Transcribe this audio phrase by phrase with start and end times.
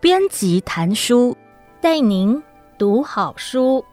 [0.00, 1.36] 编辑谈书，
[1.80, 2.40] 带您
[2.78, 3.84] 读好书。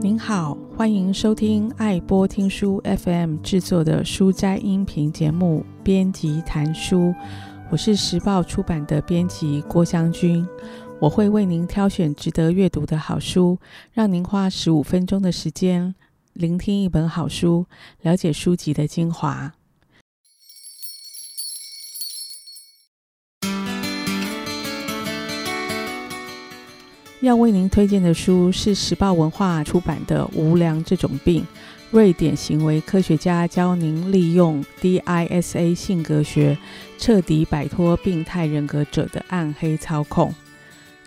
[0.00, 6.96] 您好，欢迎收听爱播听书 FM 制作的书斋音频节目《编辑谈书》，
[7.70, 10.46] 我是时报出版的编辑郭湘君。
[10.98, 13.58] 我会为您挑选值得阅读的好书，
[13.92, 15.94] 让您花十五分钟的时间
[16.32, 17.66] 聆听一本好书，
[18.00, 19.52] 了解书籍的精华。
[27.20, 31.42] 要为您推荐的书是时报文化出版的《无良这种病》，
[31.90, 36.58] 瑞典行为科学家教您利用 DISA 性格学，
[36.98, 40.34] 彻底摆脱病态人格者的暗黑操控。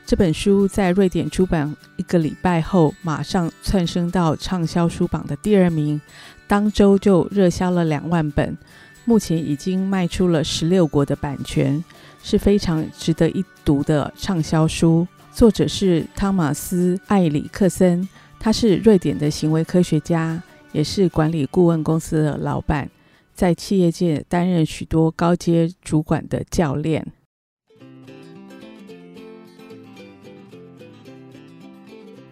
[0.08, 6.02] 这本书在瑞典出版一个礼拜后，马上窜升到畅销书榜的第二名，
[6.48, 8.58] 当周就热销了两万本，
[9.06, 11.82] 目前已经卖出了十六国的版权，
[12.24, 15.08] 是非常值得一读的畅销书。
[15.32, 22.90] 作者是汤马斯·艾里克森，他是瑞典的行为科学家，也是管理顾问公司的老板，
[23.34, 27.06] 在企业界担任许多高阶主管的教练。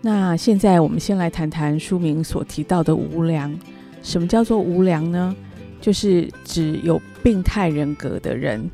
[0.02, 3.54] 那现在我们先来谈谈书名所提到的无良。
[4.02, 5.36] 什么叫做无良呢？
[5.82, 8.70] 就是指有病态人格的人。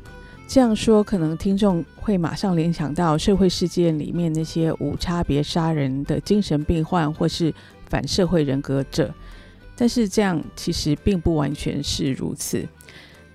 [0.46, 7.52] 这样说，可能听众会马上联想到社会事件里面那些无差别杀人的精神病患，或是
[7.88, 9.12] 反社会人格者。
[9.76, 12.66] 但是这样其实并不完全是如此。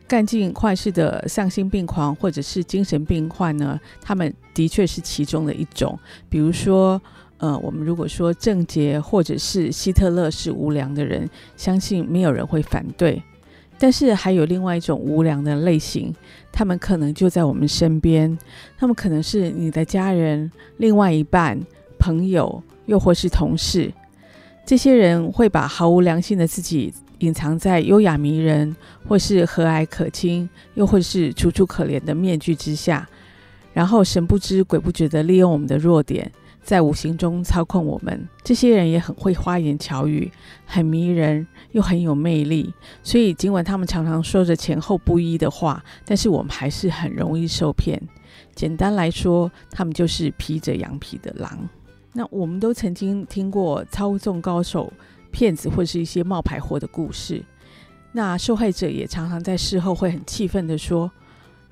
[0.07, 5.97] 干尽坏事的丧心病狂或者是精神病患呢，他们的确是其中的一种。
[6.29, 7.01] 比如说。
[7.41, 13.19] 呃，我们如果说郑捷或者是希特勒是无良的人，相信没有人会反对。
[13.79, 16.13] 但是还有另外一种无良的类型，
[16.51, 18.37] 他们可能就在我们身边，
[18.77, 21.59] 他们可能是你的家人、另外一半、
[21.97, 23.91] 朋友，又或是同事。
[24.65, 28.75] 这些人会把毫无良心的自己隐藏在优雅迷人，
[29.07, 33.07] 或是和蔼可亲，又或是楚楚可怜的面具之下，
[33.73, 36.31] 然后神不知鬼不觉地利用我们的弱点。
[36.63, 40.31] 在无形中操控我们，这些人也很会花言巧语，
[40.63, 42.71] 很迷人又很有魅力。
[43.01, 47.99] 所以尽管他们常常说着前后不一的话，但是我们还是很容易受骗。
[48.53, 51.67] 简单来说，他们就是披着羊皮的狼。
[52.13, 54.91] 那我们都曾经听过操纵高手、
[55.31, 57.43] 骗子或是一些冒牌货的故事。
[58.11, 61.09] 那受害者也常常在事后会很气愤地说：“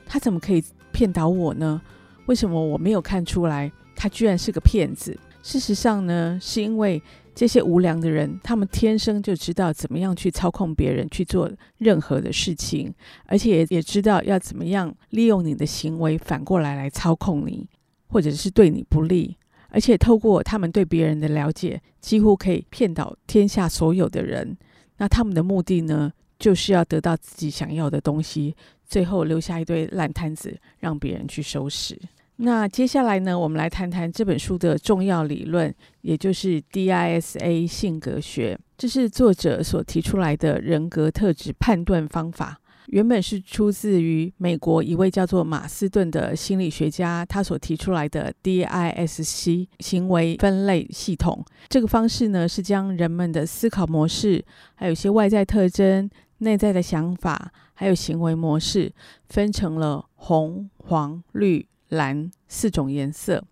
[0.08, 0.64] 他怎么可以
[0.94, 1.82] 骗倒我呢？
[2.28, 5.18] 为什么我没有看出来？”他居然是个骗子。
[5.44, 7.02] 事实上呢，是因为
[7.36, 12.94] 这些无良的人，他们天生就知道怎么样去操控别人去做任何的事情，
[13.26, 17.68] 而且也也知道要怎么样利用你的行为反过来来操控你，
[18.08, 19.36] 或者是对你不利。
[19.70, 24.58] 而且透过他们对别人的了解，几乎可以骗倒天下所有的人。
[24.98, 32.00] 那他们的目的呢，就是要得到自己想要的东西，最后留下一堆烂摊子，让别人去收拾。
[32.42, 38.58] 那接下来呢，我们来谈谈这本书的重要理论，也就是 DISA 性格学。
[38.78, 42.60] 这是作者所提出来的人格特质判断方法，
[42.90, 51.44] 原本是出自于美国一位叫做马斯顿的心理学家，他所提出来的 DISC 行为分类系统。
[51.68, 54.44] 这个方式呢，是将人们的思考模式，
[54.76, 58.92] 还有一些外在特征、内在的想法，还有行为模式，
[59.30, 61.68] 分成了红、黄、绿。
[61.90, 63.44] 蓝四种颜色。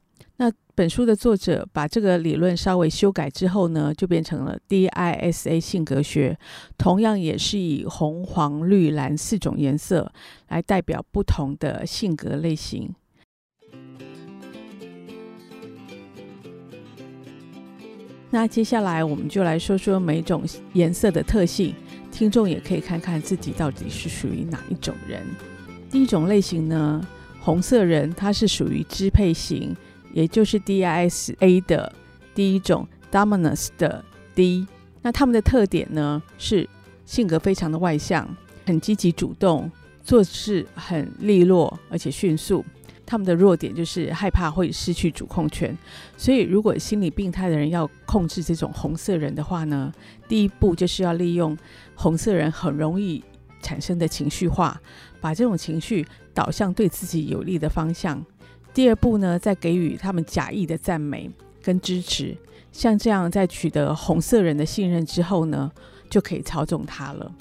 [0.77, 6.37] 本书的作者把这个理论稍微修改之后呢，就变成了 DISA 性格学，
[6.77, 10.13] 同样也是以红、黄、绿、蓝四种颜色
[10.49, 12.93] 来代表不同的性格类型。
[18.29, 21.73] 那接下来我们就来说说每种颜色的特性，
[22.11, 25.25] 听众也可以看看自己到底是属于哪一种人。
[25.89, 27.03] 第一种类型呢，
[27.41, 29.75] 红色人，他是属于支配型，
[30.17, 31.93] 也就是 DISA 的
[32.33, 34.03] 第一种 Dominance 的
[34.33, 34.65] D。
[35.03, 36.67] 那他们的特点呢，是
[37.05, 38.27] 性格非常的外向，
[38.65, 39.71] 很积极主动，
[40.03, 42.65] 做事很利落而且迅速。
[43.05, 45.77] 他们的弱点就是害怕会失去主控权。
[46.17, 49.93] 所以，如果心理病态的人要控制这种红色人的话呢，
[50.27, 51.55] 第一步就是要利用
[51.93, 53.23] 红色人很容易
[53.61, 54.81] 产生的情绪化，
[55.21, 56.03] 把这种情绪
[56.33, 58.25] 导向对自己有利的方向。
[58.77, 61.27] 第二步呢，再给予他们假意的赞美
[61.63, 62.37] 跟支持。
[62.71, 65.71] 像这样，在取得红色人的信任之后呢，
[66.11, 67.33] 就可以操纵他了。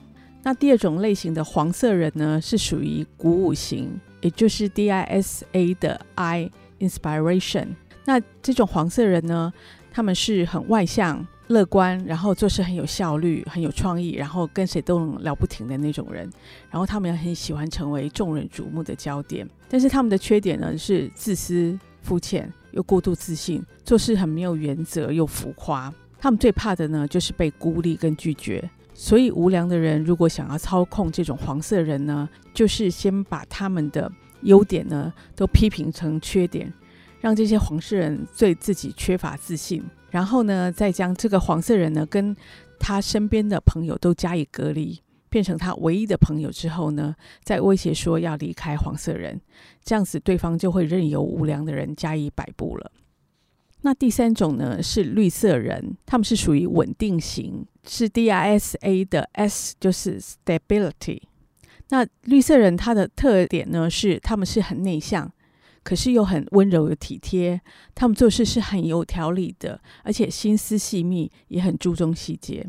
[0.42, 7.66] 那第二种类型的黄色人呢，是属于鼓舞型，也就是 DISA 的 I Inspiration。
[8.06, 9.52] 那这种黄色人呢，
[9.92, 16.28] 他们是很外向、乐观，然后做事很有效率、很有创意，然后跟谁都聊不停的那种人。
[16.70, 19.48] 然后他们也很喜欢成为众人瞩目的焦点。
[19.68, 25.92] 但是他们的缺点呢，是自私、肤浅又过度自信，做事很没有原则又浮夸。
[26.18, 28.68] 他们最怕的呢，就是被孤立跟拒绝。
[28.92, 34.10] 所以无良的人如果想要操控这种黄色人呢，就是先把他们的
[34.40, 36.72] 优点呢都批评成缺点，
[37.20, 42.34] 让这些黄色人对自己缺乏自信，然后呢再将这个黄色人呢跟
[42.78, 49.40] 他身边的朋友都加以隔离，变成他唯一的朋友之后呢，再威胁说要离开黄色人，
[49.82, 52.90] 这样子对方就会任由无良的人加以摆布了。
[53.82, 61.20] 那第三种呢是绿色人，他们是属于稳定型，是 DISA 的 S，就是 Stability。
[61.90, 65.30] 那绿色人他的特点呢是他们是很内向，
[65.86, 67.60] 可是又很温柔又体贴，
[67.94, 72.66] 他们做事是很有条理的，而且心思细密，也很注重细节。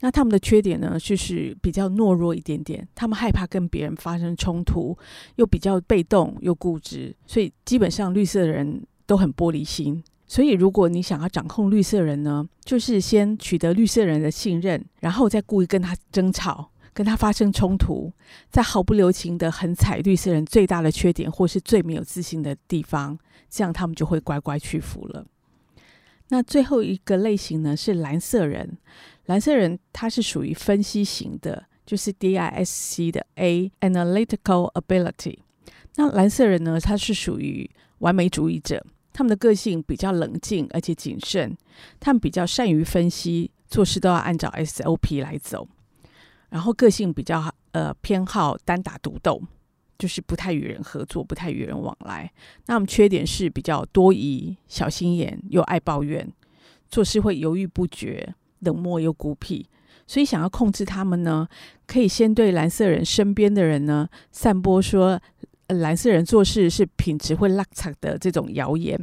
[0.00, 4.98] 那他们的缺点呢就是比较懦弱一点点，他们害怕跟别人发生冲突，
[5.36, 10.02] 又比较被动又固执，所以基本上绿色的人都很玻璃心。
[10.26, 16.70] 所以，如果你想要掌控绿色人呢，就是先取得绿色人的信任，然后再故意跟他争吵，
[17.00, 18.12] 跟他发生冲突，
[18.50, 23.18] 在毫不留情地狠踩绿色人最大的缺点或是最没有自信的地方，
[23.48, 25.24] 这样他们就会乖乖屈服了。
[26.28, 28.76] 那最后一个类型呢，是蓝色人。
[29.24, 35.38] 蓝色人他是属于分析型的，就是 DISC 的 A Analytical Ability。
[35.94, 37.70] 那蓝色人呢，他是属于
[38.00, 38.84] 完美主义者。
[39.14, 41.56] 他们的个性比较冷静，而且谨慎。
[41.98, 45.66] 他们比较善于分析，做事都要按照 SOP 来走。
[46.50, 49.42] 然后个性比较呃偏好单打独斗，
[49.98, 52.30] 就是不太与人合作，不太与人往来。
[52.66, 56.30] 那我们缺点是比较多疑、小心眼又爱抱怨，
[56.88, 59.66] 做事会犹豫不决、冷漠又孤僻。
[60.06, 61.48] 所以想要控制他们呢，
[61.86, 65.20] 可以先对蓝色人身边的人呢散播说。
[65.78, 68.98] 蓝色人做事是品质会落差的这种谣言，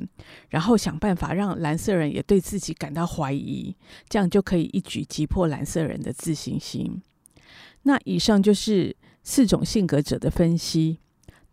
[0.49, 3.73] 然后想办法让蓝色人也对自己感到怀疑，
[4.09, 7.01] 这样就可以一举击破蓝色人的自信心。
[7.87, 8.93] 那以上就是
[9.23, 10.99] 四种性格者的分析。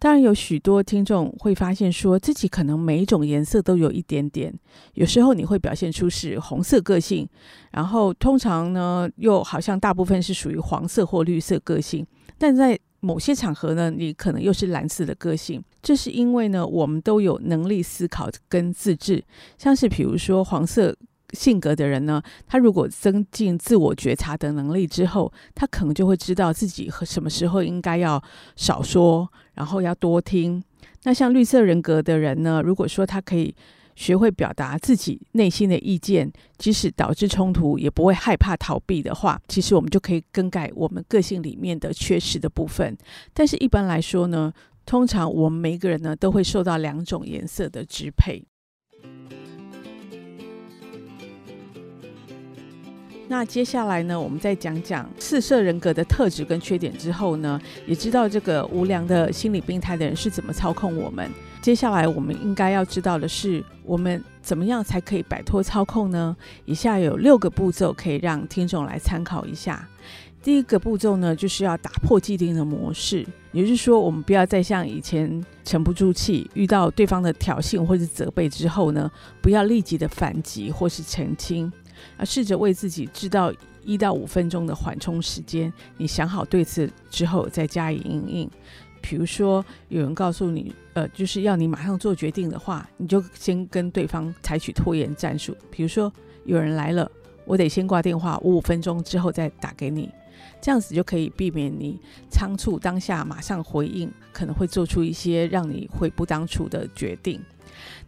[0.01, 4.53] 当然，有许多听众会发现说自己可能每一种颜色都有一点点，
[4.95, 7.27] 有时候你会表现出是红色个性，
[7.71, 12.05] 然后通常呢又好像大部分是属于黄色或绿色个性，
[12.37, 19.25] 但在某些场合呢，你可能又是蓝色的个性，这是因为呢，我们都有能力思考跟自制。
[19.57, 20.95] 像是比如说黄色
[21.35, 28.23] 性格的人呢，他如果增进自我觉察的能力之后，他可能就会知道自己和什么时候应该要
[28.57, 30.63] 少说，然后要多听。
[31.03, 33.55] 那像绿色人格的人呢，如果说他可以。
[33.97, 36.29] 学会表达自己内心的意见，
[36.59, 42.99] 即使导致冲突，也不会害怕逃避的话，其实我们就可以更改我们个性里面的缺失的部分。
[43.33, 44.53] 但是，一般来说呢，
[44.85, 48.45] 通常我们每一个人呢，都会受到两种颜色的支配。
[53.27, 61.31] 那接下来呢，我们再讲讲四色人格的特质跟缺点之后呢，也知道这个无良的心理病态的人是怎么操控我们。
[61.63, 66.37] 接下来我们应该要知道的是，我们怎么样才可以摆脱操控呢？
[66.67, 69.89] 以下有六个步骤可以让听众来参考一下。
[70.43, 81.73] 第一个步骤呢，就是要打破既定的模式，也就是说，我们不要再像以前沉不住气，遇到对方的挑衅或者责备之后呢，不要立即的反击或是澄清。
[82.17, 83.53] 啊试着为自己制造
[83.85, 88.51] 一到五分钟的缓冲时间，你想好对策之后再加以应应。
[89.01, 95.55] 比如说，有人告诉你，呃，就是要你马上做决定的话，你就先跟对方采取拖延战术。
[95.71, 96.11] 比如说，
[96.47, 97.11] 有人来了，
[97.45, 100.09] 我得先挂电话，五五分钟之后再打给你，
[100.59, 107.39] 这样子就可以避免你仓促当下马上回应，可能会做出一些让你悔不当初的决定。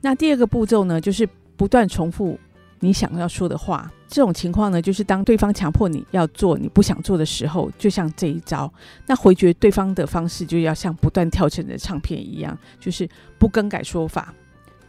[0.00, 2.38] 那第二个步骤呢，就是不断重复。
[2.80, 8.72] 你想要说的话，这种情况呢，就是当对方强迫你要做你不想做的时候，就像这一招，
[9.06, 14.34] 那回绝对方的方式就要像不断跳针的唱片一样，就是不更改说法。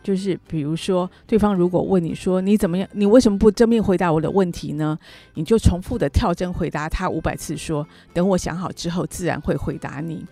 [0.04, 4.98] 就是比如说，对方如果问你说你怎么样，你为什么不正面回答我的问题呢？
[5.34, 10.26] 你就重复的跳针回答他五百次说，说等我想好之后，自然会回答你。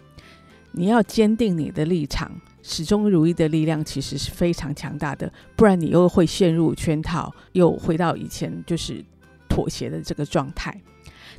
[0.72, 2.32] 你要坚定你的立场，
[2.68, 9.06] 始终如一的力量其实是非常强大的，不然你又会陷入圈套，又回到以前就是
[9.48, 10.82] 妥协的这个状态。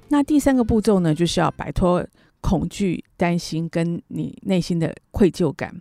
[0.09, 2.06] 那第三个步骤呢，就是要摆脱
[2.40, 5.75] 恐惧、担心跟你内心的愧疚感。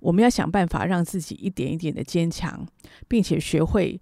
[0.00, 2.66] 我们要想办法让自己一点一点的坚强，
[3.06, 4.00] 并且学会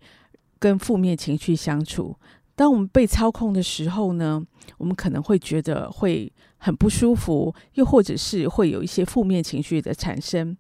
[0.58, 2.16] 跟负面情绪相处。
[2.58, 4.44] 当我们被操控的时候呢，
[4.78, 10.56] 我们可能会觉得会很不舒服，又或者是会有一些负面情绪的产生。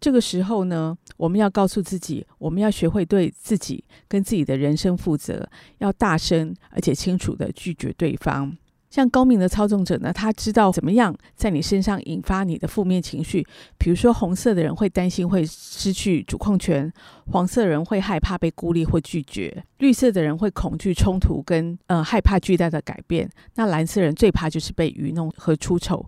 [0.00, 5.46] 这个时候呢，我们要告诉自己，我们要学会对自己跟自己的人生负责，
[5.80, 8.56] 要大声而且清楚的拒绝对方。
[8.92, 13.42] 像高明的操纵者呢，他知道怎么样在你身上引发你的负面情绪。
[13.78, 16.92] 比如说，红色的人会担心会失去主控权，
[17.30, 23.26] 黄色人会害怕被孤立或拒绝，绿色的人会恐惧冲突跟呃害怕巨大的改变。
[23.54, 26.04] 那蓝色人最怕就是被愚弄和出丑。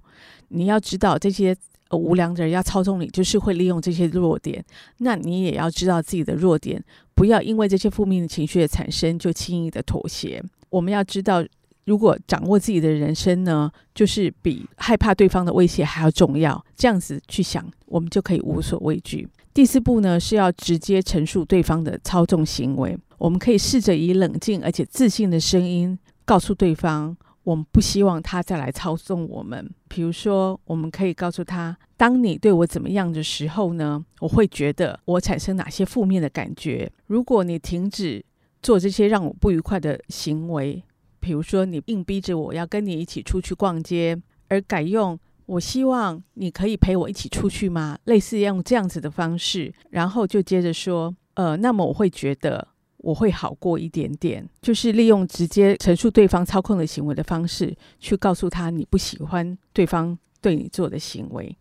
[0.49, 1.57] 你要知道，这些
[1.89, 4.63] 呃无良的人要操纵你，就是会利用这些弱点。
[4.99, 10.45] 那你也要知道自己的弱点，不要因为这些负面的情绪的产生就轻易的妥协。
[10.69, 11.43] 我们要知道。
[11.85, 16.65] 如果掌握自己的人生呢，就是比害怕对方的威胁还要重要。
[16.75, 19.29] 这样子去想，我们就可以无所畏惧。
[19.53, 22.99] 第四步呢，是要直接陈述对方的操纵行为。
[23.19, 29.71] 我们可以试着以冷静而且自信的声音告诉对方，我们不希望他再来操纵我们。
[29.87, 36.91] 比如说，我们可以告诉他，当你对我怎么样的时候呢，我会觉得我产生哪些负面的感觉。
[37.07, 38.25] 如果你停止
[38.61, 40.83] 做这些让我不愉快的行为，
[41.25, 44.15] 比如说，你硬逼着我要跟你一起出去逛街，
[44.49, 61.57] 而改用“我希望你可以陪我一起出去吗？”类似用这样子的方式，然后就接着说：“呃，那么我会觉得我会好过一点点。”就是利用直接陈述对方操控的行为的方式，去告诉他你不喜欢对方对你做的行为。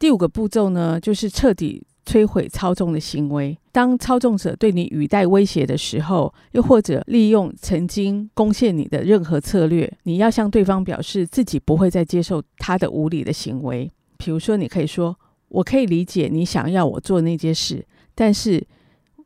[0.00, 1.86] 第五个步骤呢，就是彻底。
[2.04, 3.56] 摧毁操纵的行为。
[3.72, 13.90] 当操纵者对你语带威胁的时候，又或者利用曾经攻陷你的任何策略，你要向对方表示自己不会再接受他的无理的行为。
[14.16, 15.18] 比如说，你可以说
[15.48, 17.84] ：“我可以理解你想要我做那件事，
[18.14, 18.64] 但是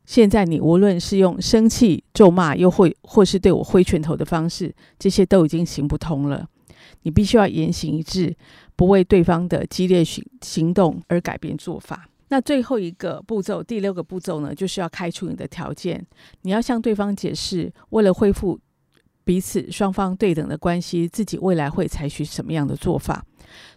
[0.05, 6.47] 现在你无论是用生气、咒骂，又或或是对我挥拳头的方式，这些都已经行不通了。
[7.03, 8.35] 你必须要言行一致，
[8.75, 16.05] 不为对方的激烈行行动而改变做法。”那最后一个步骤，第六个步骤呢，就是要开出你的条件。
[16.43, 18.59] 你要向对方解释，为了恢复
[19.23, 23.25] 彼此双方对等的关系，自己未来会采取什么样的做法。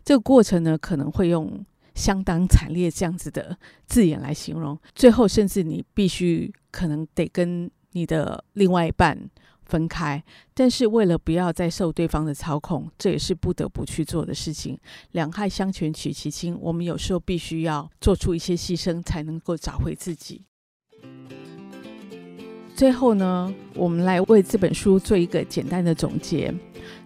[0.04, 3.56] 这个过程呢，可能会用相当惨烈这样子的
[3.86, 4.78] 字眼来形容。
[4.94, 9.18] 最后，甚至你必须可能得跟你的另外一半。
[9.64, 10.22] 分开，
[10.54, 14.78] 但是为了不要再受对方的操控，这也是不得不去做的事情。
[15.12, 20.44] 两害相权取其轻，我们有时候必须要做出一些牺牲，才能够找回自己。
[22.74, 26.52] 最后呢，我们来为这本书做一个简单的总结。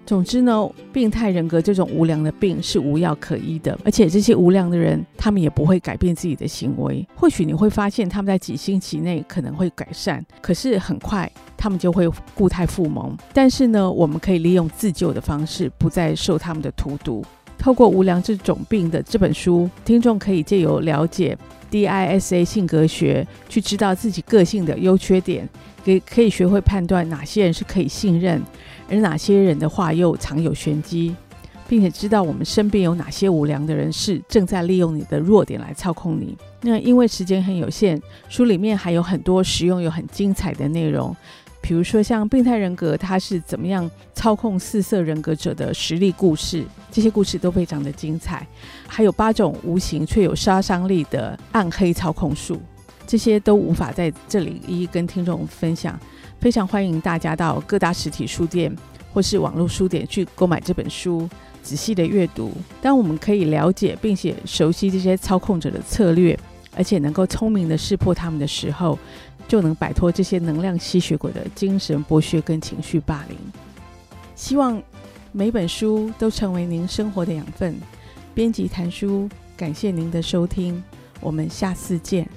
[0.07, 7.05] 总之呢，病态人格这种无良的病是无药可医的，而且这些无良的人，他们也不会改变自己的行为。
[7.17, 13.17] 或许你会发现他们在几星期内可能会改善，可是很快他们就会故态复萌。
[13.35, 17.25] 但是呢，我们可以利用自救的方式，不再受他们的荼毒。
[17.59, 21.37] 透过无良这种病的这本书，听众可以借由了解
[21.77, 25.47] DISA 性格学，去知道自己个性的优缺点，
[25.85, 28.43] 可可以学会判断哪些人是可以信任。
[28.89, 31.15] 而哪些人的话又藏有玄机，
[31.69, 36.35] 并且知道我们身边有哪些无良的人是正在利用你的弱点来操控你。
[36.63, 41.15] 那因为时间很有限，书里面还有很多实用又很精彩的内容，
[41.67, 48.47] 比如说像病态人格他是怎么样操控四色人格者的实力故事，这些故事都非常的精彩。
[48.87, 52.61] 还有八种无形却有杀伤力的暗黑操控术，
[53.05, 55.99] 这些都无法在这里一一跟听众分享。
[56.39, 58.73] 非常欢迎大家到各大实体书店
[59.13, 61.29] 或是网络书店去购买这本书，
[61.65, 62.53] 仔细的阅读。
[62.81, 66.39] 当我们可以了解并且熟悉这些操控者的策略，
[66.77, 68.97] 而且能够聪明的识破他们的时候，
[69.49, 73.39] 就能摆脱这些能量吸血鬼的精神剥削跟情绪霸凌。
[74.35, 74.83] 希望
[75.33, 77.77] 每本书都成为您生活的养分。
[78.35, 80.83] 编辑谈书，感谢您的收听，
[81.21, 82.29] 我们下次见。